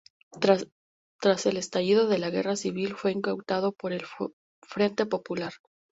[0.39, 4.01] Tras el estallido de la Guerra civil fue incautado por el
[4.63, 5.53] Frente Popular.